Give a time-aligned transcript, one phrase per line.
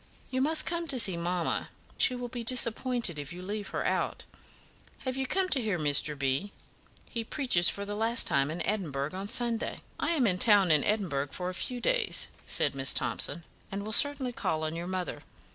[0.31, 3.85] You must come to see mamma; she will be so disappointed if you leave her
[3.85, 4.23] out.
[5.05, 6.15] Have you come to hear Dr.
[6.15, 6.51] B?
[7.07, 10.83] He preaches for the last time in Edinburgh on Sunday." "I am to be in
[10.83, 15.21] Edinburgh for a few days," said Miss Thomson, "and will certainly call on your mother."